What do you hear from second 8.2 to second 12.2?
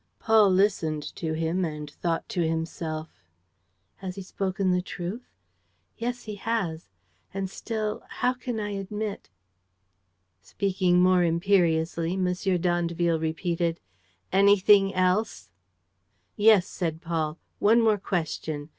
can I admit...?" Speaking more imperiously,